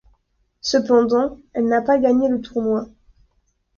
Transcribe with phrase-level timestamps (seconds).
[0.61, 2.87] Cependant, elle n'a pas gagné le Tournoi.